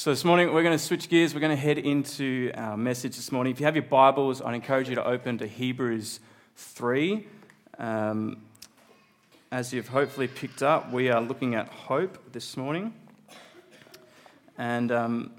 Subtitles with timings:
[0.00, 1.34] So, this morning we're going to switch gears.
[1.34, 3.52] We're going to head into our message this morning.
[3.52, 6.20] If you have your Bibles, I'd encourage you to open to Hebrews
[6.56, 7.26] 3.
[7.76, 8.38] Um,
[9.52, 12.94] as you've hopefully picked up, we are looking at hope this morning.
[14.56, 15.32] And um,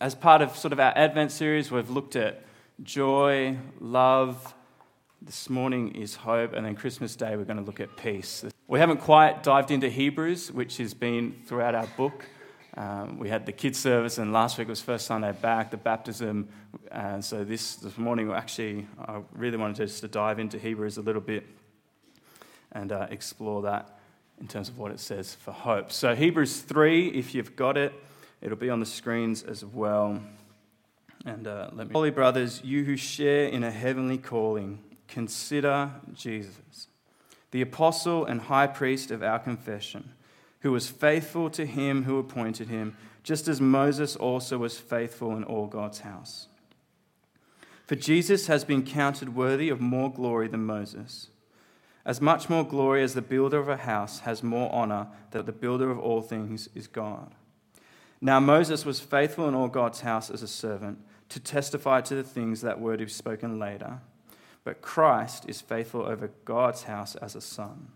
[0.00, 2.42] as part of sort of our Advent series, we've looked at
[2.82, 4.54] joy, love.
[5.20, 8.46] This morning is hope, and then Christmas Day, we're going to look at peace.
[8.66, 12.24] We haven't quite dived into Hebrews, which has been throughout our book.
[12.76, 16.48] Um, we had the kids' service, and last week was first Sunday back, the baptism.
[16.92, 20.98] And so this, this morning, actually, I really wanted to just to dive into Hebrews
[20.98, 21.46] a little bit
[22.72, 23.98] and uh, explore that
[24.38, 25.90] in terms of what it says for hope.
[25.90, 27.94] So, Hebrews 3, if you've got it,
[28.42, 30.20] it'll be on the screens as well.
[31.24, 31.94] And uh, let me.
[31.94, 36.88] Holy brothers, you who share in a heavenly calling, consider Jesus,
[37.52, 40.12] the apostle and high priest of our confession
[40.60, 45.44] who was faithful to him who appointed him, just as Moses also was faithful in
[45.44, 46.48] all God's house.
[47.86, 51.28] For Jesus has been counted worthy of more glory than Moses.
[52.04, 55.52] As much more glory as the builder of a house has more honor that the
[55.52, 57.34] builder of all things is God.
[58.20, 62.22] Now Moses was faithful in all God's house as a servant to testify to the
[62.22, 63.98] things that were to be spoken later,
[64.64, 67.88] but Christ is faithful over God's house as a son.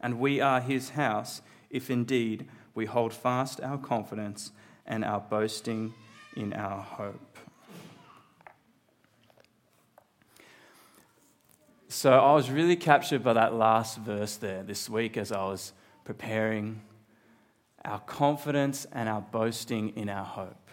[0.00, 1.40] And we are his house
[1.74, 4.52] if indeed we hold fast our confidence
[4.86, 5.92] and our boasting
[6.36, 7.38] in our hope.
[11.88, 15.72] So I was really captured by that last verse there this week as I was
[16.04, 16.80] preparing
[17.84, 20.70] our confidence and our boasting in our hope.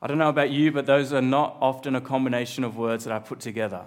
[0.00, 3.12] I don't know about you, but those are not often a combination of words that
[3.12, 3.84] I put together.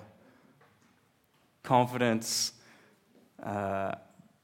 [1.63, 2.53] Confidence,
[3.43, 3.95] uh,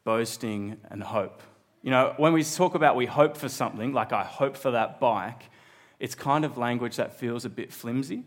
[0.04, 1.42] boasting, and hope.
[1.82, 5.00] You know, when we talk about we hope for something, like I hope for that
[5.00, 5.50] bike,
[6.00, 8.24] it's kind of language that feels a bit flimsy,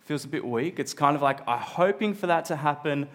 [0.00, 0.78] feels a bit weak.
[0.78, 3.08] It's kind of like I'm hoping for that to happen,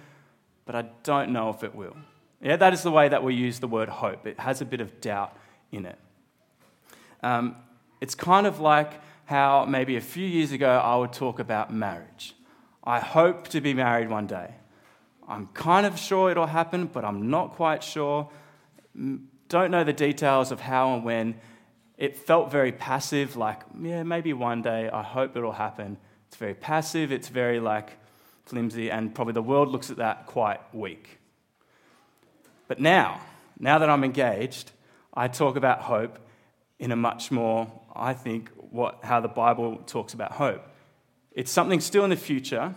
[0.66, 1.96] but I don't know if it will.
[2.42, 4.28] Yeah, that is the way that we use the word hope.
[4.28, 5.38] It has a bit of doubt
[5.72, 5.98] in it.
[7.22, 7.56] Um,
[8.02, 12.36] it's kind of like how maybe a few years ago I would talk about marriage.
[12.84, 14.56] I hope to be married one day.
[15.28, 18.30] I'm kind of sure it'll happen, but I'm not quite sure.
[18.98, 21.36] Mm, don't know the details of how and when.
[21.98, 25.98] It felt very passive, like, yeah, maybe one day, I hope it'll happen.
[26.28, 27.92] It's very passive, it's very like
[28.46, 31.20] flimsy, and probably the world looks at that quite weak.
[32.68, 33.22] But now,
[33.60, 34.72] now that I'm engaged,
[35.14, 36.18] I talk about hope
[36.80, 40.68] in a much more, I think, what, how the Bible talks about hope.
[41.32, 42.74] It's something still in the future,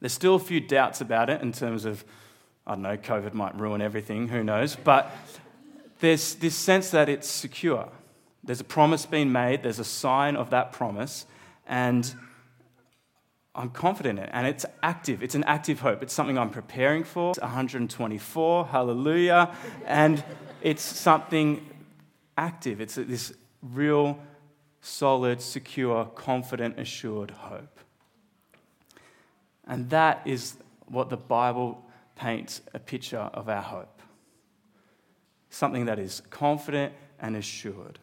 [0.00, 2.04] there's still a few doubts about it in terms of,
[2.66, 4.76] I don't know, COVID might ruin everything, who knows.
[4.76, 5.14] But
[6.00, 7.88] there's this sense that it's secure.
[8.42, 11.26] There's a promise being made, there's a sign of that promise,
[11.66, 12.12] and
[13.54, 14.30] I'm confident in it.
[14.32, 15.22] And it's active.
[15.22, 16.02] It's an active hope.
[16.02, 17.30] It's something I'm preparing for.
[17.30, 19.54] It's 124, hallelujah.
[19.86, 20.24] And
[20.62, 21.66] it's something
[22.38, 22.80] active.
[22.80, 24.18] It's this real,
[24.80, 27.79] solid, secure, confident, assured hope.
[29.70, 31.86] And that is what the Bible
[32.16, 33.96] paints a picture of our hope
[35.52, 37.98] something that is confident and assured.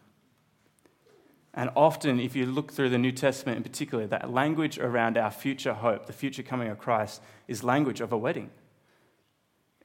[1.53, 5.31] And often, if you look through the New Testament in particular, that language around our
[5.31, 8.51] future hope, the future coming of Christ, is language of a wedding.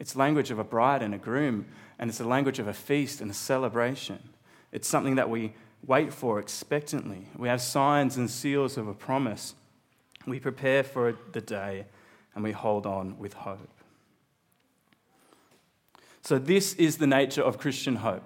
[0.01, 1.67] It's language of a bride and a groom,
[2.01, 4.31] and it's a language of a feast and a celebration.
[4.73, 5.55] It's something that we
[5.87, 7.29] wait for expectantly.
[7.37, 9.55] We have signs and seals of a promise.
[10.27, 11.87] We prepare for the day
[12.35, 13.69] and we hold on with hope.
[16.23, 18.23] So, this is the nature of Christian hope.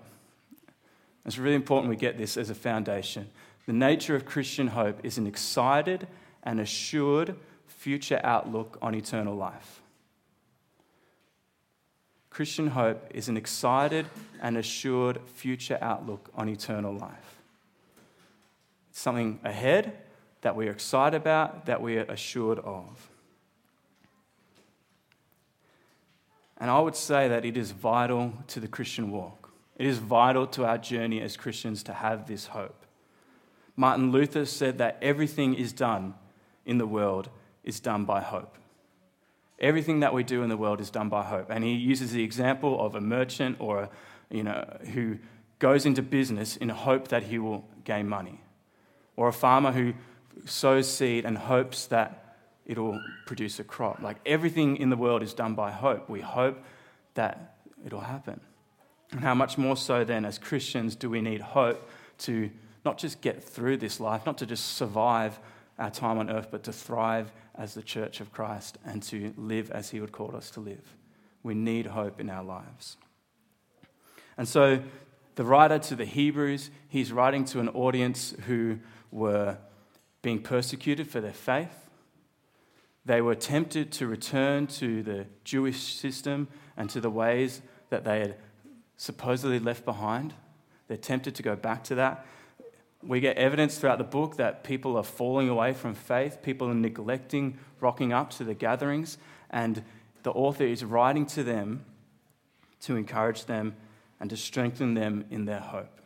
[1.24, 3.28] It's really important we get this as a foundation.
[3.66, 6.06] The nature of Christian hope is an excited
[6.44, 7.34] and assured
[7.66, 9.80] future outlook on eternal life.
[12.30, 14.06] Christian hope is an excited
[14.42, 17.40] and assured future outlook on eternal life.
[18.90, 19.96] It's something ahead
[20.46, 23.10] that we are excited about, that we are assured of.
[26.58, 29.50] And I would say that it is vital to the Christian walk.
[29.76, 32.86] It is vital to our journey as Christians to have this hope.
[33.74, 36.14] Martin Luther said that everything is done
[36.64, 37.28] in the world
[37.64, 38.56] is done by hope.
[39.58, 41.50] Everything that we do in the world is done by hope.
[41.50, 43.90] And he uses the example of a merchant or a,
[44.30, 45.18] you know, who
[45.58, 48.42] goes into business in hope that he will gain money,
[49.16, 49.94] or a farmer who
[50.44, 52.36] sows seed and hopes that
[52.66, 54.00] it'll produce a crop.
[54.02, 56.08] Like everything in the world is done by hope.
[56.08, 56.62] We hope
[57.14, 58.40] that it'll happen.
[59.12, 61.88] And how much more so then, as Christians, do we need hope
[62.18, 62.50] to
[62.84, 65.38] not just get through this life, not to just survive
[65.78, 69.70] our time on earth, but to thrive as the church of Christ and to live
[69.70, 70.96] as He would call us to live.
[71.42, 72.96] We need hope in our lives.
[74.36, 74.80] And so,
[75.36, 78.78] the writer to the Hebrews, he's writing to an audience who
[79.10, 79.58] were
[80.26, 81.88] being persecuted for their faith.
[83.04, 88.18] They were tempted to return to the Jewish system and to the ways that they
[88.18, 88.34] had
[88.96, 90.34] supposedly left behind.
[90.88, 92.26] They're tempted to go back to that.
[93.04, 96.74] We get evidence throughout the book that people are falling away from faith, people are
[96.74, 99.18] neglecting rocking up to the gatherings,
[99.48, 99.84] and
[100.24, 101.84] the author is writing to them
[102.80, 103.76] to encourage them
[104.18, 106.00] and to strengthen them in their hope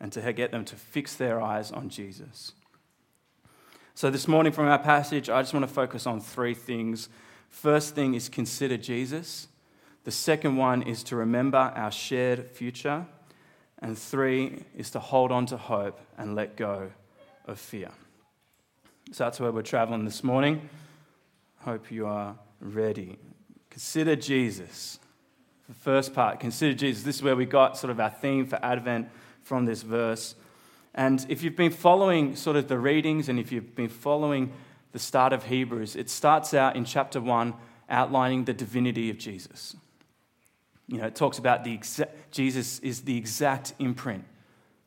[0.00, 2.52] and to get them to fix their eyes on Jesus.
[3.94, 7.08] So, this morning from our passage, I just want to focus on three things.
[7.50, 9.48] First thing is consider Jesus.
[10.04, 13.06] The second one is to remember our shared future.
[13.80, 16.90] And three is to hold on to hope and let go
[17.46, 17.90] of fear.
[19.10, 20.68] So that's where we're traveling this morning.
[21.58, 23.18] Hope you are ready.
[23.70, 25.00] Consider Jesus.
[25.68, 27.02] The first part, consider Jesus.
[27.02, 29.08] This is where we got sort of our theme for Advent
[29.42, 30.34] from this verse.
[30.94, 34.52] And if you've been following sort of the readings and if you've been following
[34.92, 37.54] the start of Hebrews, it starts out in chapter 1
[37.88, 39.74] outlining the divinity of Jesus.
[40.86, 44.24] You know, it talks about the exa- Jesus is the exact imprint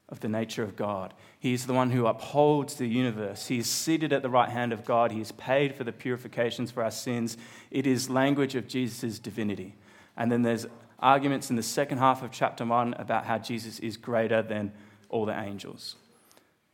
[0.07, 1.13] of the nature of God.
[1.40, 3.48] He is the one who upholds the universe.
[3.48, 5.12] He is seated at the right hand of God.
[5.12, 7.38] He is paid for the purifications for our sins.
[7.72, 9.75] It is language of Jesus' divinity.
[10.16, 10.68] And then there's
[11.00, 14.72] arguments in the second half of chapter 1 about how Jesus is greater than
[15.15, 15.95] all the angels.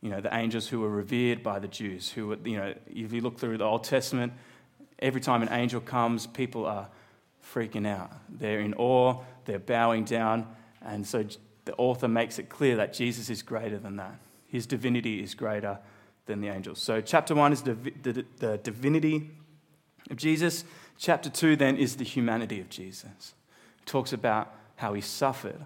[0.00, 3.12] You know, the angels who were revered by the Jews, who were, you know, if
[3.12, 4.32] you look through the Old Testament,
[4.98, 6.88] every time an angel comes, people are
[7.54, 8.10] freaking out.
[8.28, 10.48] They're in awe, they're bowing down,
[10.84, 11.24] and so
[11.66, 14.18] the author makes it clear that Jesus is greater than that.
[14.48, 15.78] His divinity is greater
[16.26, 16.82] than the angels.
[16.82, 19.30] So, chapter one is the, divinity
[20.10, 20.64] of Jesus.
[20.98, 23.34] Chapter 2 then is the humanity of Jesus.
[23.78, 25.64] It talks about how he suffered,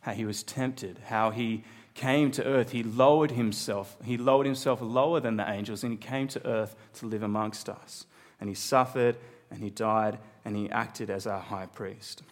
[0.00, 1.64] how he was tempted, how he
[1.94, 2.70] came to earth.
[2.70, 3.96] He lowered himself.
[4.04, 7.68] He lowered himself lower than the angels and he came to earth to live amongst
[7.68, 8.06] us.
[8.40, 9.16] And he suffered
[9.50, 12.22] and he died and he acted as our high priest.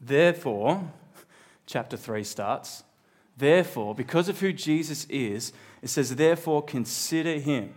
[0.00, 0.92] Therefore,
[1.66, 2.84] chapter 3 starts.
[3.36, 7.74] Therefore, because of who Jesus is, it says, therefore, consider him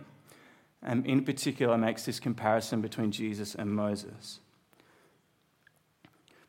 [0.82, 4.40] and in particular makes this comparison between Jesus and Moses.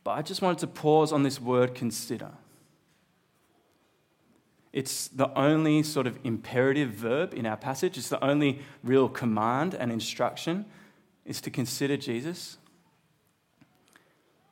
[0.03, 2.31] But I just wanted to pause on this word consider.
[4.77, 7.97] It's the only sort of imperative verb in our passage.
[7.97, 10.65] It's the only real command and instruction
[11.25, 12.57] is to consider Jesus.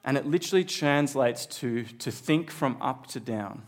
[0.04, 3.64] And it literally translates to to think from up to down.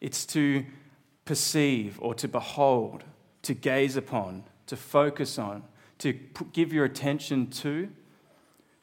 [0.00, 0.64] It's to
[1.24, 3.04] perceive or to behold
[3.46, 5.62] to gaze upon, to focus on,
[5.98, 6.12] to
[6.52, 7.88] give your attention to,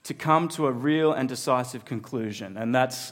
[0.03, 2.55] to come to a real and decisive conclusion.
[2.55, 3.11] And that's,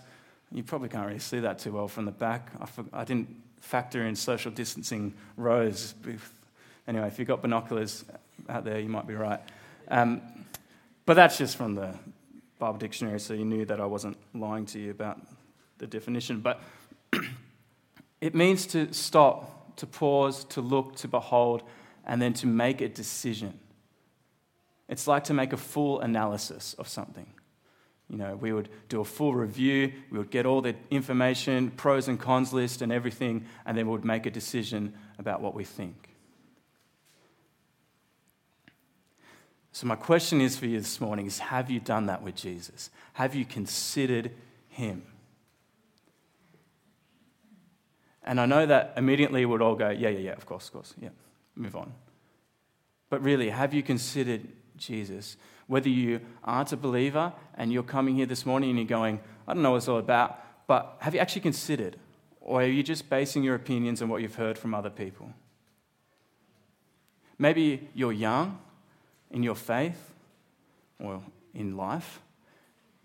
[0.52, 2.52] you probably can't really see that too well from the back.
[2.94, 5.96] I, didn't factor in social distancing rows.
[6.88, 8.04] Anyway, if you've got binoculars
[8.50, 9.40] out there, you might be right.
[9.88, 10.22] Um,
[11.06, 11.96] but that's just from the
[12.60, 15.20] Bible dictionary, so you knew that I wasn't lying to you about
[15.78, 16.42] the definition.
[16.42, 16.62] But
[18.22, 21.64] it means to stop to pause, to look, to behold,
[22.06, 23.60] and then to make a decision.
[24.88, 27.26] It's like to make a full analysis of something.
[28.12, 32.10] You know, we would do a full review, we would get all the information, pros
[32.10, 35.64] and cons list, and everything, and then we would make a decision about what we
[35.64, 36.10] think.
[39.72, 42.90] So, my question is for you this morning is have you done that with Jesus?
[43.14, 44.32] Have you considered
[44.68, 45.04] him?
[48.24, 50.94] And I know that immediately we'd all go, yeah, yeah, yeah, of course, of course,
[51.02, 51.10] yeah,
[51.56, 51.94] move on.
[53.10, 55.38] But really, have you considered Jesus?
[55.72, 59.54] Whether you aren't a believer and you're coming here this morning and you're going, I
[59.54, 60.38] don't know what it's all about,
[60.68, 61.96] but have you actually considered?
[62.42, 65.32] Or are you just basing your opinions on what you've heard from other people?
[67.38, 68.60] Maybe you're young
[69.30, 70.12] in your faith
[71.00, 71.22] or
[71.54, 72.20] in life,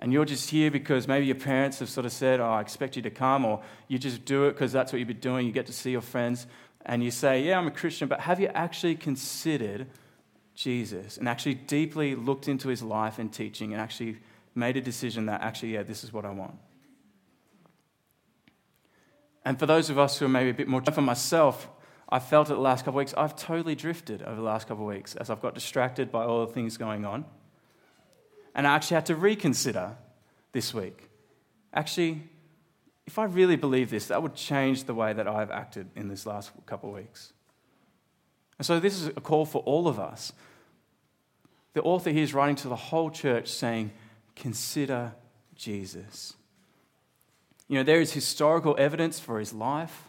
[0.01, 2.97] and you're just here because maybe your parents have sort of said, Oh, I expect
[2.97, 5.47] you to come, or you just do it because that's what you've been doing.
[5.47, 6.49] You get to see your friends,
[6.85, 9.87] and you say, Yeah, I'm a Christian, but have you actually considered
[10.57, 14.17] Jesus and actually deeply looked into his life and teaching and actually
[14.55, 16.55] made a decision that actually, yeah, this is what I want?
[19.45, 21.69] And for those of us who are maybe a bit more, for myself,
[22.09, 24.89] I felt it the last couple of weeks, I've totally drifted over the last couple
[24.89, 27.27] of weeks as I've got distracted by all the things going on.
[28.55, 29.97] And I actually had to reconsider
[30.53, 31.11] this week.
[31.75, 32.23] Actually,
[33.07, 36.25] if I really believe this, that would change the way that I've acted in this
[36.25, 37.33] last couple of weeks.
[38.59, 40.33] And so, this is a call for all of us.
[41.76, 43.90] The author here is writing to the whole church saying,
[44.35, 45.12] Consider
[45.54, 46.33] Jesus.
[47.68, 50.04] You know, there is historical evidence for his life.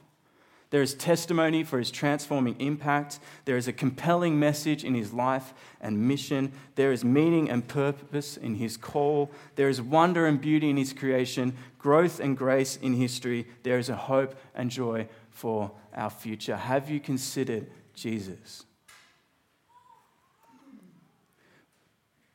[0.70, 3.20] There is testimony for his transforming impact.
[3.44, 6.54] There is a compelling message in his life and mission.
[6.76, 9.30] There is meaning and purpose in his call.
[9.58, 13.46] There is wonder and beauty in his creation, growth and grace in history.
[13.64, 16.56] There is a hope and joy for our future.
[16.56, 18.64] Have you considered Jesus?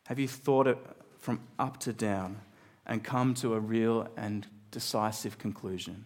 [0.04, 0.78] Have you thought it
[1.18, 2.40] from up to down
[2.86, 6.04] and come to a real and decisive conclusion?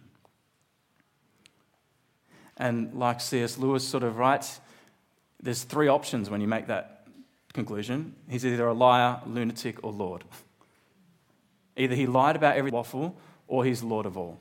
[2.57, 3.57] And like C.S.
[3.57, 4.59] Lewis sort of writes,
[5.41, 7.07] there's three options when you make that
[7.53, 8.15] conclusion.
[8.27, 10.23] He's either a liar, lunatic, or Lord.
[11.77, 13.15] Either he lied about every waffle
[13.47, 14.39] or he's Lord of all.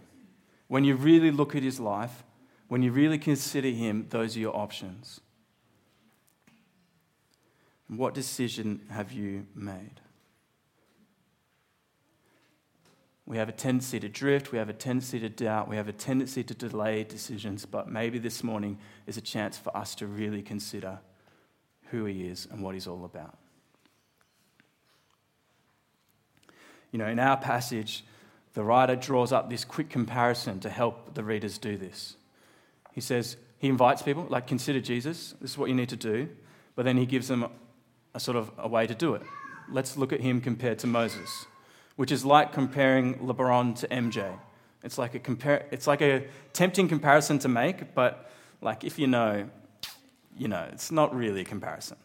[0.68, 2.24] When you really look at his life,
[2.68, 5.20] when you really consider him, those are your options.
[7.88, 10.00] What decision have you made?
[13.26, 15.92] We have a tendency to drift, we have a tendency to doubt, we have a
[15.92, 20.42] tendency to delay decisions, but maybe this morning is a chance for us to really
[20.42, 21.00] consider
[21.90, 23.36] who He is and what He's all about.
[26.92, 28.04] You know, in our passage,
[28.54, 32.16] the writer draws up this quick comparison to help the readers do this.
[32.92, 36.28] He says, he invites people, like, consider Jesus, this is what you need to do,
[36.76, 37.46] but then he gives them
[38.16, 39.22] a, sort of a way to do it.
[39.70, 41.46] Let's look at him compared to Moses
[41.96, 44.38] which is like comparing LeBron to MJ.
[44.84, 48.30] It's like a, compar- it's like a tempting comparison to make, but
[48.60, 49.48] like if you know,
[50.38, 51.96] you know, it's not really a comparison.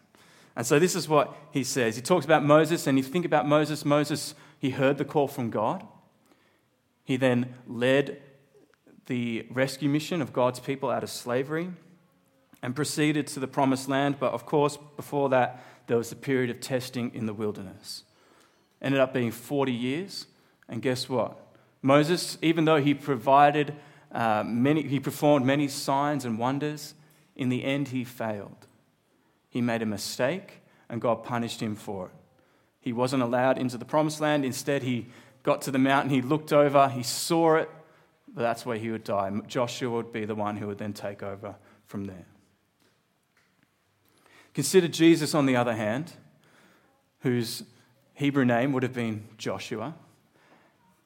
[0.55, 1.95] And so this is what he says.
[1.95, 5.27] He talks about Moses, and if you think about Moses, Moses, he heard the call
[5.27, 5.85] from God.
[7.03, 8.21] He then led
[9.07, 11.69] the rescue mission of God's people out of slavery
[12.61, 14.17] and proceeded to the promised land.
[14.19, 18.03] But of course, before that, there was a period of testing in the wilderness
[18.81, 20.27] ended up being 40 years.
[20.67, 21.37] And guess what?
[21.81, 23.75] Moses, even though he provided
[24.11, 26.93] uh, many, he performed many signs and wonders,
[27.35, 28.67] in the end he failed.
[29.49, 32.11] He made a mistake, and God punished him for it.
[32.79, 34.43] He wasn't allowed into the promised land.
[34.43, 35.07] Instead, he
[35.43, 37.69] got to the mountain, he looked over, he saw it,
[38.27, 39.31] but that's where he would die.
[39.47, 41.55] Joshua would be the one who would then take over
[41.85, 42.25] from there.
[44.53, 46.13] Consider Jesus, on the other hand,
[47.19, 47.63] whose
[48.13, 49.95] Hebrew name would have been Joshua.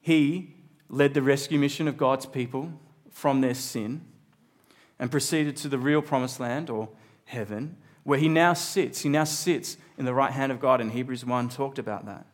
[0.02, 0.56] He
[0.90, 2.72] led the rescue mission of God's people
[3.12, 4.02] from their sin
[5.00, 6.90] and proceeded to the real promised land or
[7.26, 9.02] heaven, where he now sits.
[9.02, 12.26] He now sits in the right hand of God, and Hebrews 1 talked about that.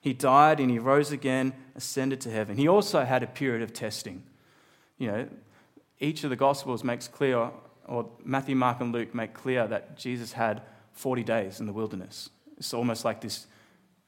[0.00, 2.56] He died and he rose again, ascended to heaven.
[2.56, 4.24] He also had a period of testing.
[4.98, 5.28] You know,
[6.00, 7.50] each of the Gospels makes clear,
[7.86, 10.62] or Matthew, Mark, and Luke make clear that Jesus had
[10.92, 12.30] 40 days in the wilderness.
[12.56, 13.46] It's almost like this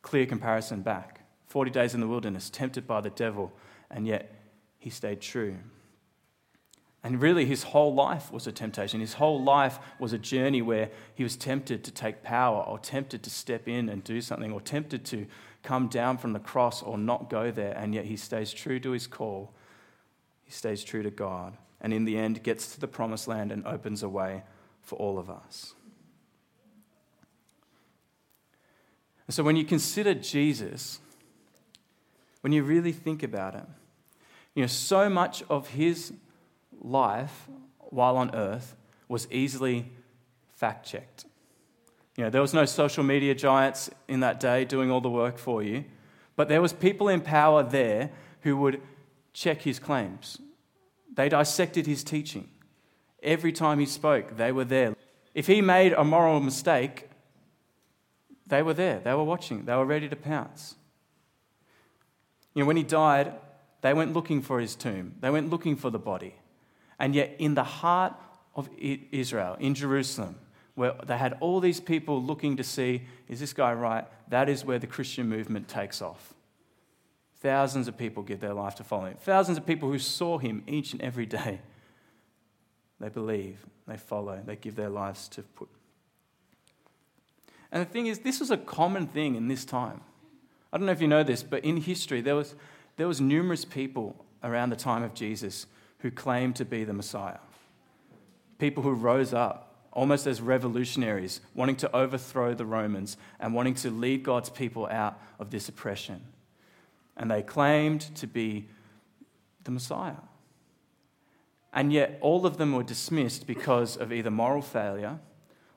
[0.02, 1.20] clear comparison back.
[1.46, 3.52] 40 days in the wilderness, tempted by the devil,
[3.90, 4.34] and yet
[4.78, 5.56] he stayed true.
[7.04, 8.98] And really, his whole life was a temptation.
[8.98, 13.22] His whole life was a journey where he was tempted to take power, or tempted
[13.22, 15.26] to step in and do something, or tempted to
[15.62, 17.76] come down from the cross or not go there.
[17.76, 19.52] And yet he stays true to his call.
[20.44, 21.56] He stays true to God.
[21.84, 24.42] And in the end, gets to the promised land and opens a way
[24.80, 25.74] for all of us.
[29.28, 30.98] So when you consider Jesus,
[32.40, 33.66] when you really think about it,
[34.54, 36.14] you know, so much of his
[36.80, 37.48] life
[37.78, 38.74] while on earth
[39.06, 39.90] was easily
[40.54, 41.26] fact checked.
[42.16, 45.36] You know, there was no social media giants in that day doing all the work
[45.36, 45.84] for you,
[46.34, 48.10] but there was people in power there
[48.40, 48.80] who would
[49.34, 50.38] check his claims.
[51.14, 52.48] They dissected his teaching.
[53.22, 54.94] Every time he spoke, they were there.
[55.34, 57.08] If he made a moral mistake,
[58.46, 60.74] they were there, they were watching, they were ready to pounce.
[62.54, 63.32] You know, when he died,
[63.80, 66.34] they went looking for his tomb, they went looking for the body.
[66.98, 68.14] And yet, in the heart
[68.54, 70.36] of Israel, in Jerusalem,
[70.74, 74.06] where they had all these people looking to see, is this guy right?
[74.28, 76.33] That is where the Christian movement takes off.
[77.44, 79.18] Thousands of people give their life to follow him.
[79.20, 81.60] Thousands of people who saw him each and every day.
[82.98, 85.68] They believe, they follow, they give their lives to put
[87.74, 90.00] and the thing is, this was a common thing in this time.
[90.72, 92.54] I don't know if you know this, but in history, there was,
[92.96, 95.66] there was numerous people around the time of Jesus
[95.98, 97.38] who claimed to be the Messiah.
[98.58, 103.90] People who rose up almost as revolutionaries, wanting to overthrow the Romans and wanting to
[103.90, 106.22] lead God's people out of this oppression.
[107.16, 108.68] And they claimed to be
[109.62, 110.16] the Messiah.
[111.72, 115.18] And yet, all of them were dismissed because of either moral failure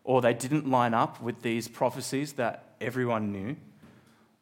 [0.07, 3.57] or they didn't line up with these prophecies that everyone knew,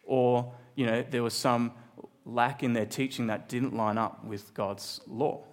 [0.04, 1.72] or you know, there was some
[2.24, 5.44] lack in their teaching that didn't line up with God's law.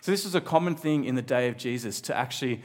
[0.00, 2.62] So, this was a common thing in the day of Jesus to actually,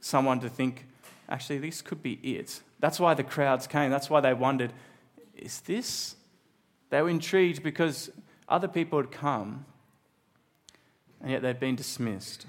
[0.00, 0.86] someone to think,
[1.28, 2.60] actually, this could be it.
[2.80, 3.90] That's why the crowds came.
[3.90, 4.72] That's why they wondered,
[5.34, 6.16] is this?
[6.90, 8.10] They were intrigued because
[8.48, 9.64] other people had come,
[11.20, 12.46] and yet they'd been dismissed.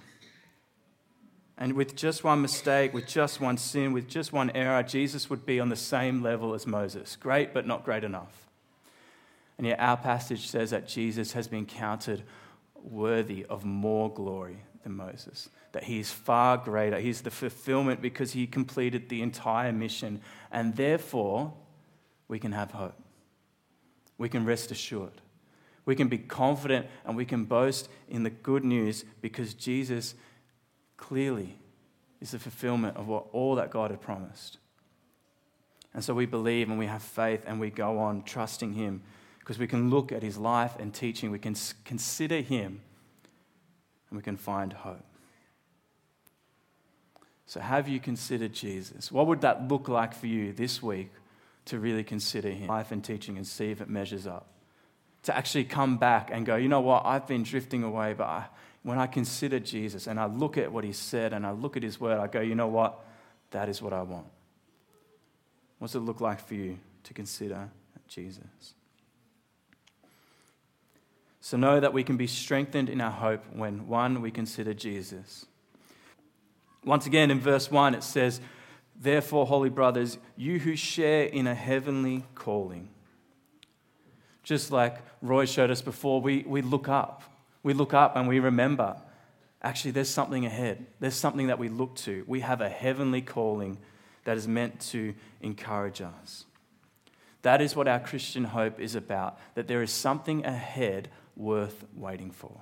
[1.58, 5.46] And with just one mistake, with just one sin, with just one error, Jesus would
[5.46, 7.16] be on the same level as Moses.
[7.16, 8.48] Great, but not great enough.
[9.58, 12.22] And yet, our passage says that Jesus has been counted
[12.76, 17.00] worthy of more glory than Moses, that he is far greater.
[17.00, 20.22] He's the fulfillment because he completed the entire mission.
[20.52, 21.54] And therefore,
[22.28, 23.02] we can have hope.
[24.18, 25.22] We can rest assured.
[25.86, 30.16] We can be confident and we can boast in the good news because Jesus
[30.98, 31.58] clearly
[32.20, 34.58] is the fulfillment of what, all that God had promised.
[35.94, 39.02] And so we believe and we have faith and we go on trusting Him
[39.40, 41.56] because we can look at His life and teaching, we can
[41.86, 42.82] consider Him,
[44.10, 45.06] and we can find hope.
[47.46, 49.10] So, have you considered Jesus?
[49.10, 51.12] What would that look like for you this week
[51.68, 54.48] to really consider Him, life and teaching, and see if it measures up?
[55.24, 58.46] To actually come back and go, you know what, I've been drifting away, but I,
[58.84, 61.84] when I consider Jesus and I look at what he said and I look at
[61.84, 63.04] his word, I go, you know what?
[63.52, 64.28] That is what I want.
[65.80, 67.70] What's it look like for you to consider
[68.08, 68.74] Jesus?
[71.42, 75.46] So know that we can be strengthened in our hope when, one, we consider Jesus.
[76.84, 78.42] Once again, in verse 1, it says,
[79.00, 82.90] Therefore, holy brothers, you who share in a heavenly calling.
[84.44, 87.24] Just like Roy showed us before, we, we look up.
[87.64, 88.98] We look up and we remember
[89.62, 90.86] actually, there's something ahead.
[91.00, 92.24] There's something that we look to.
[92.28, 93.78] We have a heavenly calling
[94.24, 96.46] that is meant to encourage us.
[97.42, 102.32] That is what our Christian hope is about, that there is something ahead worth waiting
[102.32, 102.62] for.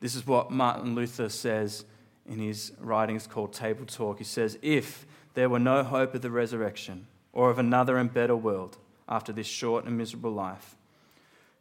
[0.00, 1.84] This is what Martin Luther says
[2.26, 4.18] in his writings called Table Talk.
[4.18, 8.36] He says, If there were no hope of the resurrection or of another and better
[8.36, 8.76] world
[9.08, 10.76] after this short and miserable life,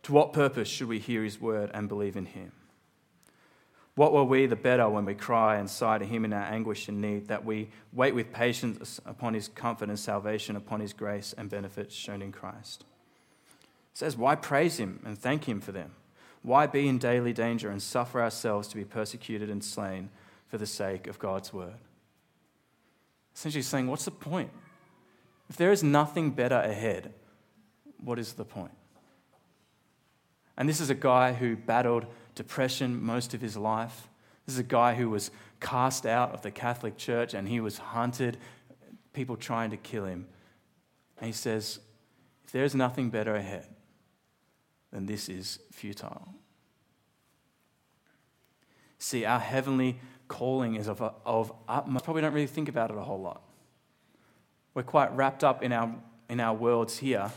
[0.04, 2.52] to what purpose should we hear his word and believe in him?
[3.96, 6.88] What were we the better when we cry and sigh to him in our anguish
[6.88, 11.34] and need, that we wait with patience upon his comfort and salvation, upon his grace
[11.38, 12.86] and benefits shown in Christ?
[13.92, 15.92] It says, Why praise him and thank him for them?
[16.44, 20.10] Why be in daily danger and suffer ourselves to be persecuted and slain
[20.50, 21.80] for the sake of God's word?
[23.34, 24.52] Essentially saying, What's the point?
[25.50, 27.14] If there is nothing better ahead,
[28.04, 28.72] what is the point?
[30.58, 34.10] And this is a guy who battled depression most of his life.
[34.46, 37.78] This is a guy who was cast out of the Catholic Church and he was
[37.78, 38.38] hunted,
[39.14, 40.28] people trying to kill him.
[41.18, 41.80] And he says,
[42.46, 43.68] If there is nothing better ahead,
[44.92, 46.34] then this is futile.
[48.98, 50.00] See, our heavenly
[50.30, 52.06] calling is of, of uh, utmost.
[52.06, 53.42] Probably don't really think about it a whole lot.
[54.74, 55.94] We're quite wrapped up in our,
[56.30, 57.30] in our worlds here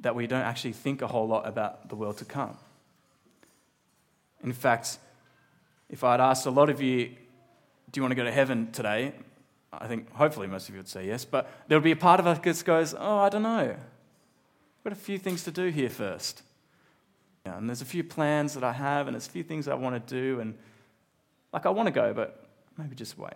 [0.00, 2.56] that we don't actually think a whole lot about the world to come.
[4.42, 4.98] In fact,
[5.88, 7.10] if I'd asked a lot of you,
[7.92, 9.12] do you want to go to heaven today?
[9.72, 12.18] I think hopefully most of you would say yes, but there would be a part
[12.18, 13.76] of us that goes, oh, I don't know.
[13.76, 16.42] I've got a few things to do here first.
[17.46, 19.74] Yeah, and there's a few plans that I have, and there's a few things I
[19.74, 20.56] want to do, and
[21.52, 22.46] like I want to go, but
[22.78, 23.34] maybe just wait.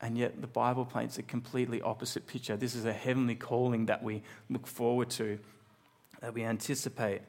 [0.00, 2.56] And yet, the Bible paints a completely opposite picture.
[2.56, 5.38] This is a heavenly calling that we look forward to,
[6.20, 7.22] that we anticipate,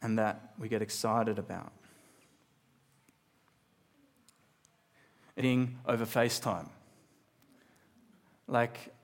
[0.00, 1.72] and that we get excited about.
[5.36, 6.68] Eating over FaceTime.
[8.46, 8.94] Like,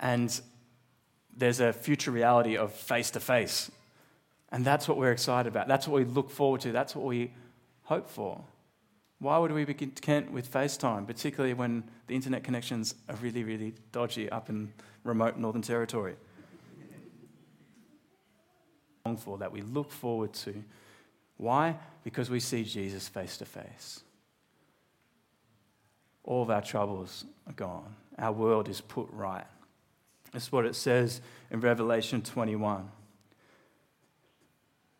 [0.00, 0.40] and
[1.36, 3.70] there's a future reality of face to face.
[4.52, 5.66] And that's what we're excited about.
[5.66, 6.72] That's what we look forward to.
[6.72, 7.32] That's what we
[7.84, 8.44] hope for.
[9.18, 13.74] Why would we be content with FaceTime, particularly when the internet connections are really, really
[13.92, 14.72] dodgy up in
[15.04, 16.16] remote Northern Territory?
[19.18, 20.62] For that we look forward to.
[21.36, 21.76] Why?
[22.04, 24.00] Because we see Jesus face to face.
[26.22, 27.96] All of our troubles are gone.
[28.18, 29.44] Our world is put right.
[30.32, 32.88] That's what it says in Revelation 21.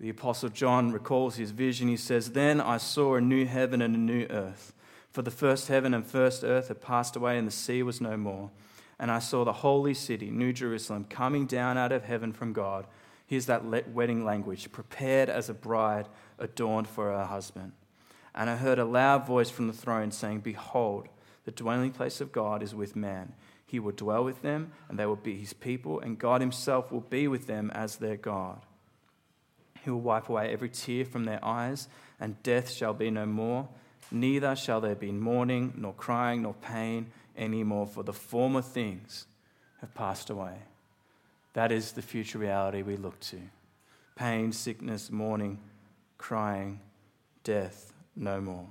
[0.02, 1.86] The Apostle John recalls his vision.
[1.86, 4.74] He says, Then I saw a new heaven and a new earth.
[5.12, 8.16] For the first heaven and first earth had passed away, and the sea was no
[8.16, 8.50] more.
[8.98, 12.88] and I saw the holy city, New Jerusalem, coming down out of heaven from God.
[13.26, 17.70] Here's that wedding language prepared as a bride adorned for her husband.
[18.34, 21.06] And I heard a loud voice from the throne saying, Behold,
[21.44, 23.34] the dwelling place of God is with man.
[23.64, 27.00] He will dwell with them, and they will be his people, and God himself will
[27.02, 28.62] be with them as their God.
[29.84, 31.88] He will wipe away every tear from their eyes,
[32.20, 33.68] and death shall be no more.
[34.10, 39.26] Neither shall there be mourning, nor crying, nor pain anymore, for the former things
[39.80, 40.54] have passed away.
[41.54, 43.40] That is the future reality we look to
[44.14, 45.58] pain, sickness, mourning,
[46.18, 46.80] crying,
[47.42, 48.68] death, no more.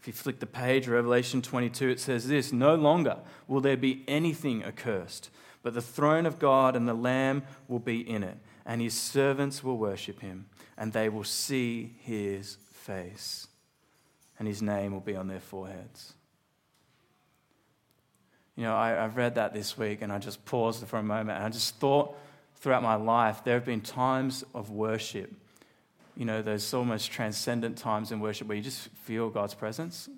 [0.00, 4.02] If you flick the page, Revelation 22, it says this No longer will there be
[4.08, 5.30] anything accursed,
[5.62, 9.62] but the throne of God and the Lamb will be in it, and his servants
[9.62, 10.46] will worship him,
[10.76, 13.48] and they will see his face,
[14.38, 16.14] and his name will be on their foreheads.
[18.56, 21.38] You know, I, have read that this week and I just paused for a moment
[21.38, 22.18] and I just thought
[22.56, 25.32] throughout my life there have been times of worship.
[26.16, 30.08] You know, those almost transcendent times in worship where you just feel God's presence.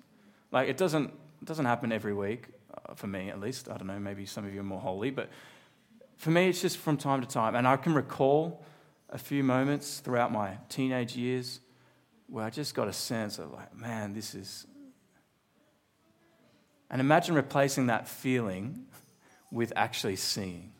[0.51, 1.07] Like it doesn't,
[1.41, 3.69] it doesn't happen every week, uh, for me at least.
[3.69, 5.29] I don't know, maybe some of you are more holy, but
[6.17, 7.55] for me it's just from time to time.
[7.55, 8.63] And I can recall
[9.09, 11.59] a few moments throughout my teenage years
[12.27, 14.65] where I just got a sense of like, man, this is
[16.89, 18.85] and imagine replacing that feeling
[19.51, 20.71] with actually seeing.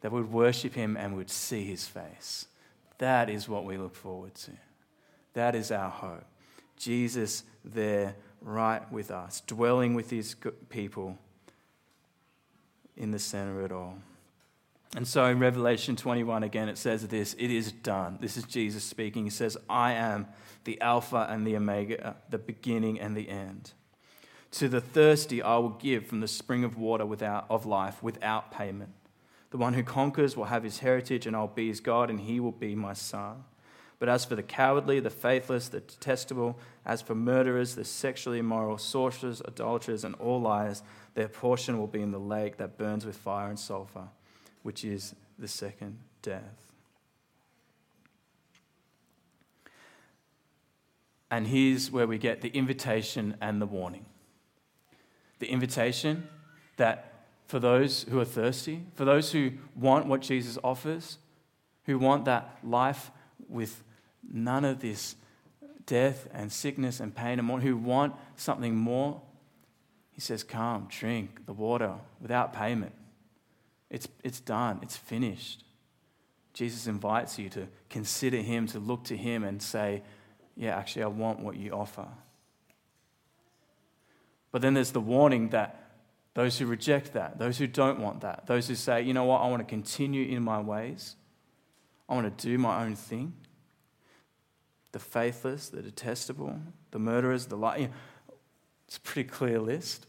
[0.00, 2.46] That we would worship Him and would see His face.
[2.98, 4.52] That is what we look forward to.
[5.34, 6.24] That is our hope.
[6.76, 10.36] Jesus there, right with us, dwelling with His
[10.68, 11.18] people
[12.96, 13.98] in the center of it all.
[14.94, 18.18] And so in Revelation 21, again, it says this it is done.
[18.20, 19.24] This is Jesus speaking.
[19.24, 20.26] He says, I am
[20.64, 23.72] the Alpha and the Omega, the beginning and the end.
[24.52, 28.50] To the thirsty, I will give from the spring of water without, of life without
[28.50, 28.92] payment.
[29.50, 32.40] The one who conquers will have his heritage, and I'll be his God, and he
[32.40, 33.44] will be my son.
[33.98, 38.78] But as for the cowardly, the faithless, the detestable, as for murderers, the sexually immoral,
[38.78, 40.82] sorcerers, idolaters, and all liars,
[41.16, 44.08] their portion will be in the lake that burns with fire and sulfur,
[44.62, 46.42] which is the second death.
[51.30, 54.04] And here's where we get the invitation and the warning
[55.38, 56.28] the invitation
[56.78, 57.12] that
[57.46, 61.18] for those who are thirsty, for those who want what Jesus offers,
[61.84, 63.10] who want that life
[63.46, 63.84] with
[64.26, 65.16] none of this
[65.84, 69.20] death and sickness and pain and more, who want something more,
[70.16, 72.92] he says, Come, drink the water without payment.
[73.88, 75.62] It's, it's done, it's finished.
[76.52, 80.02] Jesus invites you to consider him, to look to him and say,
[80.56, 82.08] Yeah, actually, I want what you offer.
[84.50, 85.82] But then there's the warning that
[86.32, 89.42] those who reject that, those who don't want that, those who say, you know what,
[89.42, 91.16] I want to continue in my ways,
[92.08, 93.34] I want to do my own thing.
[94.92, 96.58] The faithless, the detestable,
[96.90, 97.90] the murderers, the liar.
[98.86, 100.05] It's a pretty clear list.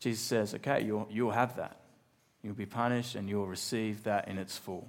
[0.00, 1.80] Jesus says, okay, you'll, you'll have that.
[2.42, 4.88] You'll be punished and you'll receive that in its full.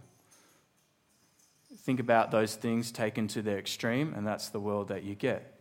[1.77, 5.59] Think about those things taken to their extreme, and that's the world that you get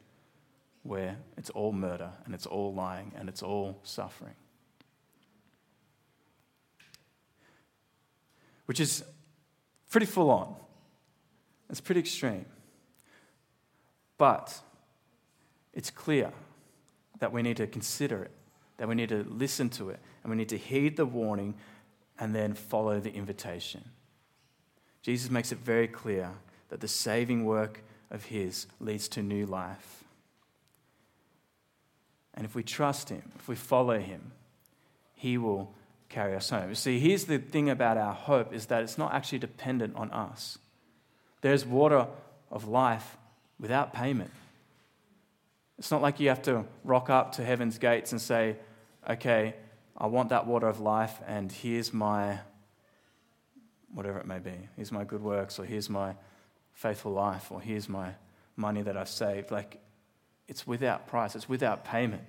[0.83, 4.35] where it's all murder and it's all lying and it's all suffering.
[8.67, 9.05] Which is
[9.91, 10.55] pretty full on.
[11.71, 12.47] It's pretty extreme.
[14.17, 14.59] But
[15.73, 16.33] it's clear
[17.19, 18.31] that we need to consider it,
[18.79, 21.55] that we need to listen to it, and we need to heed the warning
[22.19, 23.85] and then follow the invitation.
[25.03, 26.31] Jesus makes it very clear
[26.71, 30.05] that the saving work of His leads to new life.
[32.35, 34.33] And if we trust Him, if we follow Him,
[35.15, 35.75] He will
[36.09, 36.75] carry us home.
[36.75, 40.59] See, here's the thing about our hope is that it's not actually dependent on us.
[41.41, 42.07] There's water
[42.51, 43.17] of life
[43.61, 44.31] without payment.
[45.79, 48.57] It's not like you have to rock up to heaven's gates and say,
[49.09, 49.55] okay,
[49.97, 52.39] I want that water of life, and here's my
[53.93, 54.69] whatever it may be.
[54.77, 56.15] Here's my good works, or here's my
[56.73, 58.13] faithful life, or here's my
[58.57, 59.51] money that I've saved.
[59.51, 59.81] Like,
[60.47, 62.23] it's without price, it's without payment.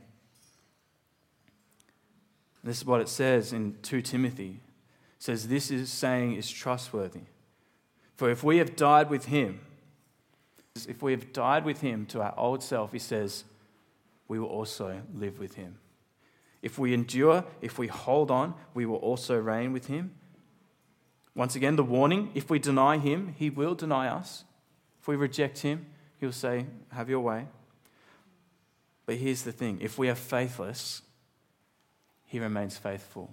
[2.63, 4.59] This is what it says in 2 Timothy.
[5.17, 7.21] It says, This is saying is trustworthy.
[8.15, 9.61] For if we have died with him,
[10.87, 13.43] if we have died with him to our old self, he says,
[14.29, 15.77] we will also live with him.
[16.61, 20.11] If we endure, if we hold on, we will also reign with him.
[21.35, 24.43] Once again, the warning if we deny him, he will deny us.
[25.01, 25.85] If we reject him,
[26.19, 27.47] he'll say, Have your way.
[29.05, 31.01] But here's the thing if we are faithless,
[32.25, 33.31] he remains faithful.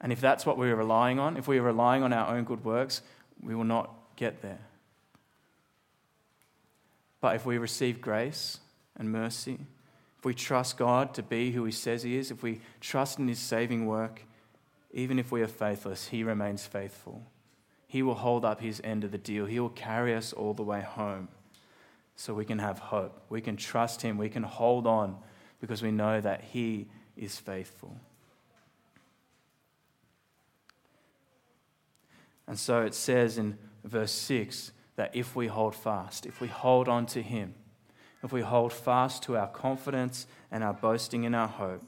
[0.00, 2.64] And if that's what we're relying on, if we are relying on our own good
[2.64, 3.00] works,
[3.42, 4.60] we will not get there.
[7.20, 8.58] But if we receive grace
[8.96, 9.58] and mercy,
[10.26, 13.38] we trust God to be who He says He is, if we trust in His
[13.38, 14.24] saving work,
[14.90, 17.22] even if we are faithless, He remains faithful.
[17.86, 19.46] He will hold up His end of the deal.
[19.46, 21.28] He will carry us all the way home
[22.16, 23.20] so we can have hope.
[23.28, 24.18] We can trust Him.
[24.18, 25.16] We can hold on
[25.60, 27.96] because we know that He is faithful.
[32.48, 36.88] And so it says in verse 6 that if we hold fast, if we hold
[36.88, 37.54] on to Him,
[38.26, 41.80] if we hold fast to our confidence and our boasting in our hope,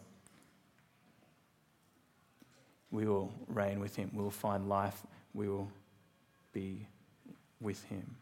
[2.92, 4.12] we will reign with Him.
[4.14, 5.02] We will find life.
[5.34, 5.68] We will
[6.52, 6.86] be
[7.60, 8.14] with Him.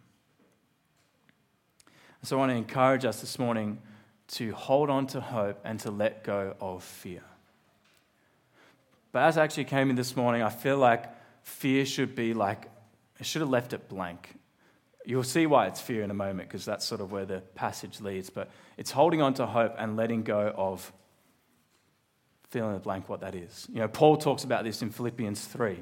[2.22, 3.83] So I want to encourage us this morning
[4.29, 7.22] to hold on to hope and to let go of fear.
[9.12, 11.05] But as I actually came in this morning, I feel like
[11.42, 12.70] fear should be like,
[13.20, 14.37] should have left it blank.
[15.07, 18.01] You'll see why it's fear in a moment, because that's sort of where the passage
[18.01, 18.29] leads.
[18.29, 20.92] But it's holding on to hope and letting go of
[22.51, 23.69] feeling the blank what that is.
[23.73, 25.79] You know, Paul talks about this in Philippians 3.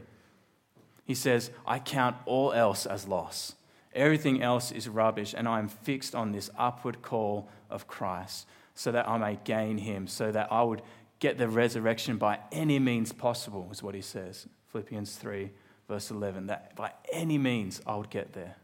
[1.06, 3.54] He says, I count all else as loss.
[3.94, 8.92] Everything else is rubbish, and I am fixed on this upward call of Christ, so
[8.92, 10.82] that I may gain him, so that I would
[11.18, 14.46] get the resurrection by any means possible, is what he says.
[14.72, 15.50] Philippians 3,
[15.88, 18.56] verse 11, that by any means I would get there.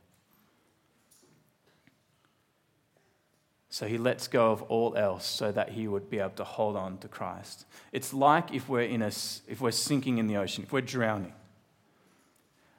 [3.72, 6.76] So he lets go of all else so that he would be able to hold
[6.76, 7.66] on to Christ.
[7.92, 11.32] It's like if we're, in a, if we're sinking in the ocean, if we're drowning,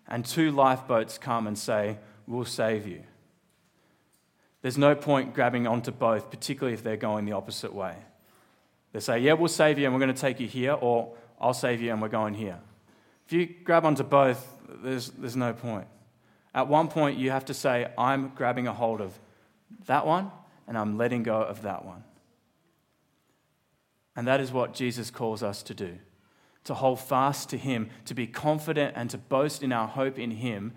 [0.05, 3.01] and two lifeboats come and say, We'll save you.
[4.61, 7.95] There's no point grabbing onto both, particularly if they're going the opposite way.
[8.91, 11.53] They say, Yeah, we'll save you and we're going to take you here, or I'll
[11.53, 12.59] save you and we're going here.
[13.25, 14.45] If you grab onto both,
[14.83, 15.87] there's, there's no point.
[16.53, 19.17] At one point, you have to say, I'm grabbing a hold of
[19.87, 20.31] that one
[20.67, 22.03] and I'm letting go of that one.
[24.15, 25.97] And that is what Jesus calls us to do
[26.63, 30.29] to hold fast to Him, to be confident and to boast in our hope in
[30.29, 30.73] Him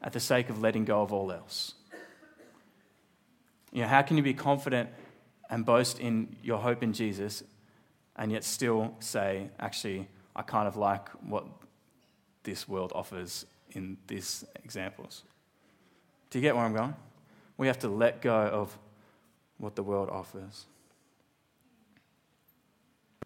[0.00, 1.74] at the sake of letting go of all else.
[3.70, 4.88] You know, how can you be confident
[5.50, 7.42] and boast in your hope in Jesus
[8.16, 11.44] and yet still say, actually, I kind of like what
[12.42, 15.22] this world offers in these examples.
[16.30, 16.94] Do you get where I'm going?
[17.56, 18.76] We have to let go of
[19.58, 20.66] what the world offers.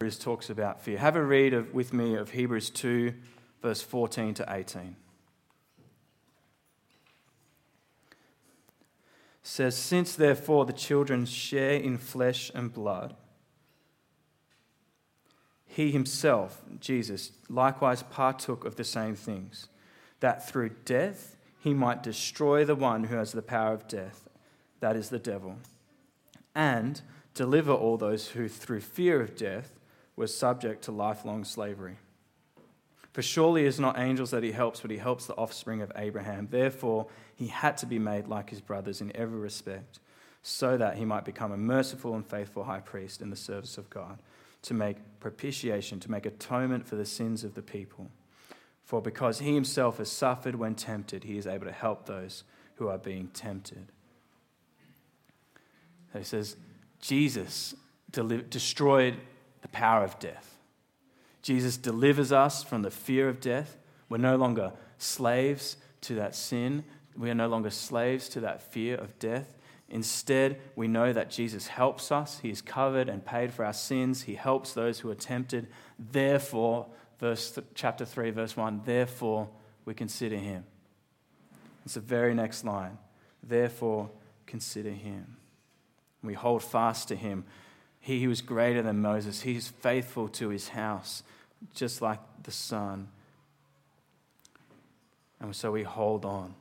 [0.01, 0.99] Hebrews talks about fear.
[0.99, 3.12] Have a read of, with me of Hebrews 2,
[3.62, 4.97] verse 14 to 18.
[9.51, 13.16] says, Since therefore the children share in flesh and blood,
[15.66, 19.69] he himself, Jesus, likewise partook of the same things,
[20.21, 24.29] that through death he might destroy the one who has the power of death,
[24.81, 25.57] that is the devil,
[26.55, 27.03] and
[27.35, 29.79] deliver all those who through fear of death
[30.16, 31.96] were subject to lifelong slavery.
[33.12, 35.92] For surely it is not angels that he helps, but he helps the offspring of
[35.96, 36.49] Abraham.
[36.51, 40.01] Therefore, he had to be made like his brothers in every respect,
[40.42, 43.90] so that he might become a merciful and faithful high priest in the service of
[43.90, 44.23] God
[44.62, 48.11] to make propitiation, to make atonement for the sins of the people.
[48.90, 52.42] For because he himself has suffered when tempted, he is able to help those
[52.74, 53.87] who are being tempted.
[56.12, 56.57] So he says,
[57.00, 57.76] Jesus
[58.11, 59.14] destroyed
[59.62, 60.57] the power of death.
[61.40, 63.79] Jesus delivers us from the fear of death.
[64.09, 66.83] We're no longer slaves to that sin.
[67.16, 69.57] We are no longer slaves to that fear of death.
[69.88, 72.40] Instead, we know that Jesus helps us.
[72.40, 74.22] He is covered and paid for our sins.
[74.22, 75.68] He helps those who are tempted.
[75.96, 76.88] Therefore,
[77.21, 79.49] verse chapter 3, verse 1, therefore
[79.85, 80.65] we consider him.
[81.85, 82.99] It's the very next line.
[83.43, 84.11] Therefore,
[84.47, 85.37] consider him.
[86.23, 87.45] We hold fast to him.
[88.01, 91.23] He who is greater than Moses, he is faithful to his house,
[91.75, 93.09] just like the Son.
[95.41, 96.55] And so we hold on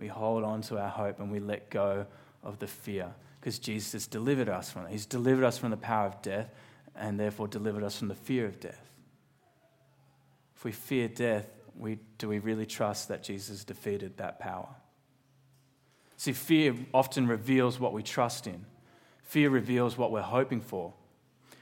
[0.00, 2.06] we hold on to our hope and we let go
[2.42, 4.92] of the fear because Jesus has delivered us from it.
[4.92, 6.48] He's delivered us from the power of death
[6.96, 8.90] and therefore delivered us from the fear of death.
[10.56, 11.48] If we fear death,
[11.78, 14.68] we, do we really trust that Jesus defeated that power?
[16.16, 18.66] See, fear often reveals what we trust in.
[19.22, 20.92] Fear reveals what we're hoping for.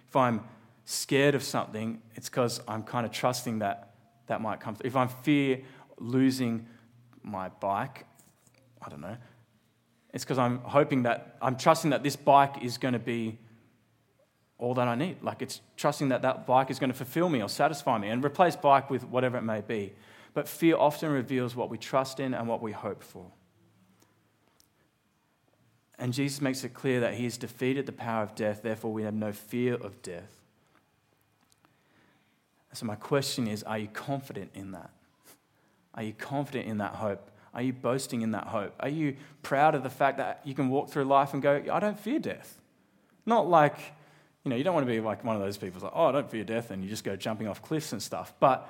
[0.08, 0.42] If I'm
[0.84, 3.94] scared of something, it's because I'm kind of trusting that
[4.26, 4.76] that might come.
[4.82, 5.60] If I'm fear
[5.98, 6.66] losing
[7.22, 8.06] my bike,
[8.80, 9.16] I don't know.
[10.12, 13.38] It's because I'm hoping that, I'm trusting that this bike is going to be
[14.58, 15.22] all that I need.
[15.22, 18.24] Like it's trusting that that bike is going to fulfill me or satisfy me and
[18.24, 19.92] replace bike with whatever it may be.
[20.34, 23.26] But fear often reveals what we trust in and what we hope for.
[25.98, 29.02] And Jesus makes it clear that he has defeated the power of death, therefore, we
[29.02, 30.38] have no fear of death.
[32.72, 34.90] So, my question is are you confident in that?
[35.94, 37.30] Are you confident in that hope?
[37.52, 38.74] Are you boasting in that hope?
[38.78, 41.80] Are you proud of the fact that you can walk through life and go, I
[41.80, 42.60] don't fear death?
[43.26, 43.76] Not like,
[44.44, 46.12] you know, you don't want to be like one of those people like, oh, I
[46.12, 48.32] don't fear death, and you just go jumping off cliffs and stuff.
[48.40, 48.68] But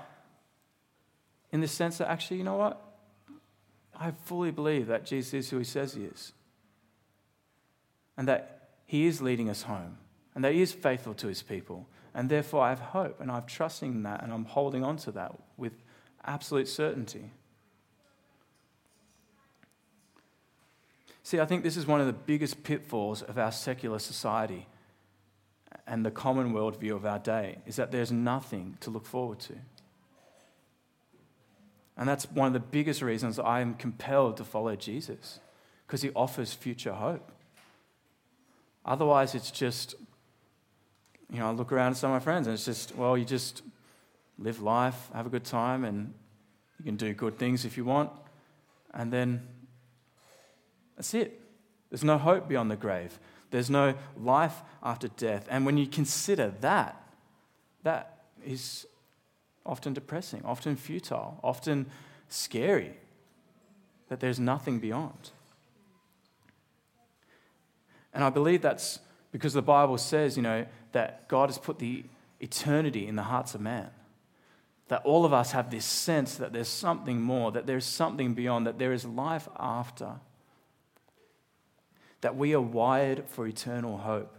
[1.52, 2.83] in the sense that actually, you know what?
[3.98, 6.33] I fully believe that Jesus is who he says he is.
[8.16, 9.98] And that he is leading us home.
[10.35, 11.88] And that he is faithful to his people.
[12.14, 15.12] And therefore, I have hope and I'm trusting in that and I'm holding on to
[15.12, 15.72] that with
[16.24, 17.31] absolute certainty.
[21.22, 24.66] See, I think this is one of the biggest pitfalls of our secular society
[25.88, 29.55] and the common worldview of our day is that there's nothing to look forward to.
[31.96, 35.40] And that's one of the biggest reasons I am compelled to follow Jesus,
[35.87, 37.33] because he offers future hope.
[38.85, 39.94] Otherwise, it's just,
[41.33, 43.24] you know, I look around at some of my friends and it's just, well, you
[43.24, 43.62] just
[44.38, 46.14] live life, have a good time, and
[46.79, 48.11] you can do good things if you want,
[48.94, 49.42] and then
[50.96, 51.40] that's it.
[51.90, 53.18] There's no hope beyond the grave.
[53.50, 55.46] There's no life after death.
[55.50, 57.00] And when you consider that,
[57.82, 58.87] that is
[59.64, 61.87] often depressing, often futile, often
[62.28, 62.94] scary,
[64.08, 65.30] that there's nothing beyond.
[68.12, 68.98] And I believe that's
[69.30, 72.04] because the Bible says, you know, that God has put the
[72.40, 73.90] eternity in the hearts of man.
[74.88, 78.66] That all of us have this sense that there's something more, that there's something beyond,
[78.66, 80.14] that there is life after.
[82.20, 84.35] That we are wired for eternal hope.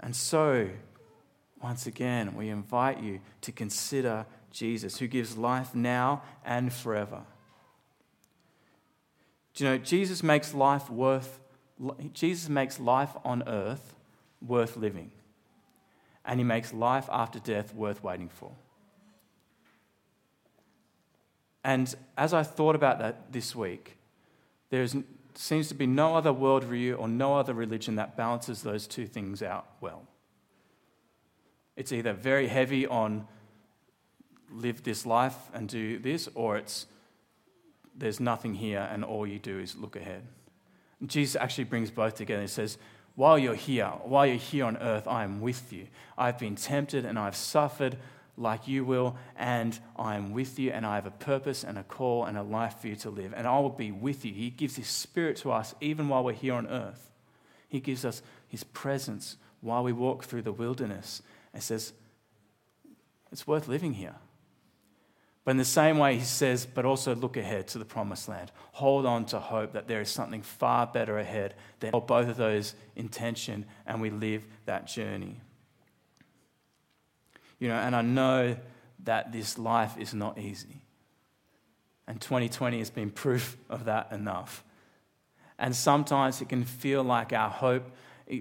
[0.00, 0.68] And so,
[1.60, 7.22] once again, we invite you to consider Jesus, who gives life now and forever.
[9.54, 11.40] Do you know, Jesus makes life worth,
[12.12, 13.94] Jesus makes life on earth
[14.40, 15.10] worth living.
[16.24, 18.52] And he makes life after death worth waiting for.
[21.64, 23.96] And as I thought about that this week,
[24.70, 24.82] there
[25.38, 29.40] seems to be no other worldview or no other religion that balances those two things
[29.40, 30.02] out well.
[31.76, 33.28] It's either very heavy on
[34.50, 36.86] live this life and do this, or it's
[37.96, 40.26] there's nothing here and all you do is look ahead.
[40.98, 42.42] And Jesus actually brings both together.
[42.42, 42.76] He says,
[43.14, 45.86] While you're here, while you're here on earth, I am with you.
[46.16, 47.96] I've been tempted and I've suffered
[48.38, 51.82] like you will, and I am with you, and I have a purpose and a
[51.82, 54.32] call and a life for you to live, and I will be with you.
[54.32, 57.10] He gives His Spirit to us even while we're here on earth.
[57.68, 61.20] He gives us His presence while we walk through the wilderness
[61.52, 61.92] and says,
[63.32, 64.14] It's worth living here.
[65.48, 68.52] But in the same way, he says, but also look ahead to the promised land.
[68.72, 71.54] Hold on to hope that there is something far better ahead.
[71.90, 75.40] Hold both of those in tension and we live that journey.
[77.58, 78.56] You know, and I know
[79.04, 80.82] that this life is not easy.
[82.06, 84.64] And 2020 has been proof of that enough.
[85.58, 87.90] And sometimes it can feel like our hope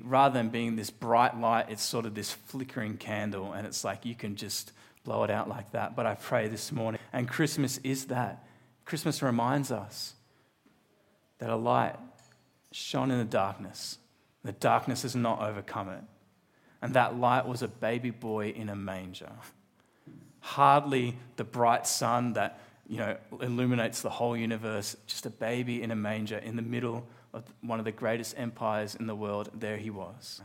[0.03, 4.05] rather than being this bright light, it's sort of this flickering candle, and it's like
[4.05, 4.71] you can just
[5.03, 5.95] blow it out like that.
[5.95, 8.45] But I pray this morning, and Christmas is that.
[8.85, 10.13] Christmas reminds us
[11.39, 11.95] that a light
[12.71, 13.97] shone in the darkness.
[14.43, 16.03] The darkness has not overcome it.
[16.81, 19.31] And that light was a baby boy in a manger.
[20.39, 25.91] Hardly the bright sun that you know illuminates the whole universe, just a baby in
[25.91, 29.77] a manger in the middle of one of the greatest empires in the world, there
[29.77, 30.41] he was.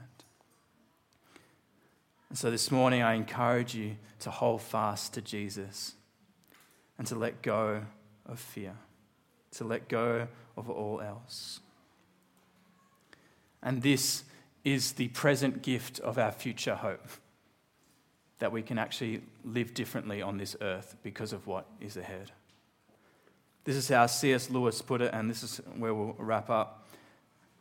[2.29, 5.95] And so this morning, I encourage you to hold fast to Jesus
[6.99, 7.83] and to let go
[8.27, 8.75] of fear,
[9.53, 11.61] to let go of all else.
[13.63, 14.25] And this
[14.65, 17.07] is the present gift of our future hope
[18.39, 22.33] that we can actually live differently on this earth because of what is ahead.
[23.65, 24.51] This is how C.S.
[24.51, 26.89] Lewis put it, and this is where we'll wrap up.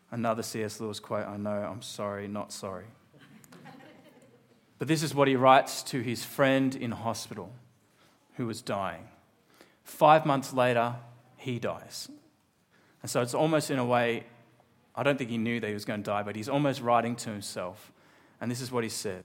[0.10, 0.80] Another C.S.
[0.80, 2.86] Lewis quote I know, I'm sorry, not sorry.
[4.80, 7.52] but this is what he writes to his friend in hospital
[8.38, 9.08] who was dying.
[9.84, 10.96] Five months later,
[11.38, 12.10] he dies.
[13.02, 14.24] And so it's almost in a way,
[14.96, 17.16] I don't think he knew that he was going to die, but he's almost writing
[17.18, 17.92] to himself.
[18.40, 19.24] And this is what he said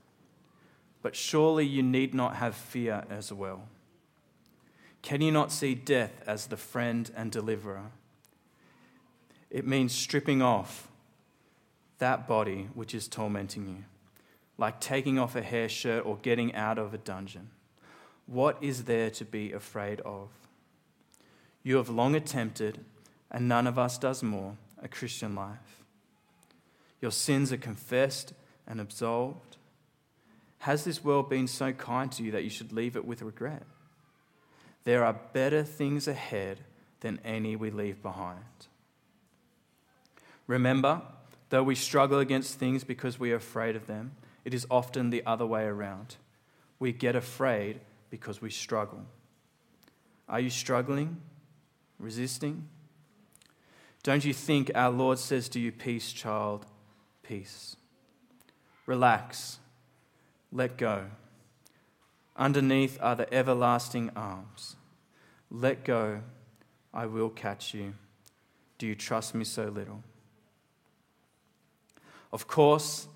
[1.02, 3.68] But surely you need not have fear as well.
[5.02, 7.90] Can you not see death as the friend and deliverer?
[9.50, 10.88] It means stripping off
[11.98, 13.84] that body which is tormenting you,
[14.58, 17.50] like taking off a hair shirt or getting out of a dungeon.
[18.26, 20.28] What is there to be afraid of?
[21.62, 22.84] You have long attempted,
[23.30, 25.84] and none of us does more, a Christian life.
[27.00, 28.32] Your sins are confessed
[28.66, 29.56] and absolved.
[30.58, 33.62] Has this world been so kind to you that you should leave it with regret?
[34.84, 36.60] There are better things ahead
[37.00, 38.38] than any we leave behind.
[40.46, 41.02] Remember,
[41.50, 44.12] though we struggle against things because we are afraid of them,
[44.44, 46.16] it is often the other way around.
[46.78, 49.04] We get afraid because we struggle.
[50.28, 51.20] Are you struggling?
[51.98, 52.68] Resisting?
[54.06, 56.64] Don't you think our Lord says to you, Peace, child,
[57.24, 57.74] peace?
[58.86, 59.58] Relax,
[60.52, 61.06] let go.
[62.36, 64.76] Underneath are the everlasting arms.
[65.50, 66.20] Let go,
[66.94, 67.94] I will catch you.
[68.78, 70.04] Do you trust me so little?
[72.32, 73.08] Of course,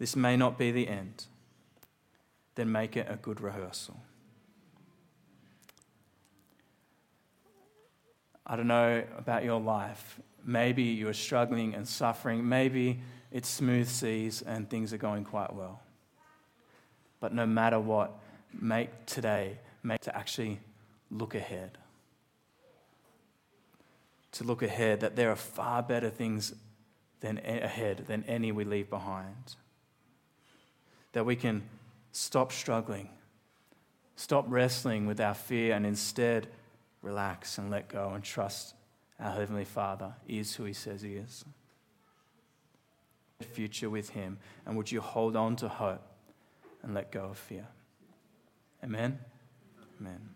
[0.00, 1.26] this may not be the end.
[2.56, 4.02] Then make it a good rehearsal.
[8.44, 10.18] I don't know about your life.
[10.44, 12.48] Maybe you're struggling and suffering.
[12.48, 15.80] Maybe it's smooth seas and things are going quite well.
[17.20, 18.18] But no matter what,
[18.52, 20.60] make today, make to actually
[21.10, 21.78] look ahead.
[24.32, 26.54] To look ahead, that there are far better things
[27.20, 29.54] than ahead than any we leave behind.
[31.12, 31.62] That we can
[32.10, 33.10] stop struggling,
[34.16, 36.48] stop wrestling with our fear, and instead
[37.02, 38.74] relax and let go and trust
[39.22, 41.44] our Heavenly Father is who He says He is.
[43.40, 46.02] Future with Him, and would you hold on to hope
[46.82, 47.66] and let go of fear?
[48.84, 49.18] Amen?
[50.00, 50.31] Amen.